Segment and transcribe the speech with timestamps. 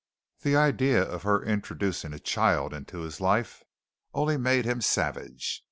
[0.41, 3.63] The idea of her introducing a child into his life
[4.15, 5.59] only made him savage.